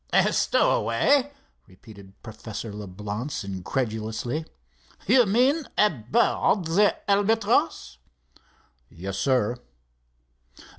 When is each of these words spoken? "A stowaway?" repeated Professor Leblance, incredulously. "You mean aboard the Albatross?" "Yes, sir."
"A 0.11 0.33
stowaway?" 0.33 1.31
repeated 1.67 2.13
Professor 2.23 2.73
Leblance, 2.73 3.43
incredulously. 3.43 4.45
"You 5.05 5.27
mean 5.27 5.67
aboard 5.77 6.65
the 6.65 6.95
Albatross?" 7.07 7.99
"Yes, 8.89 9.19
sir." 9.19 9.57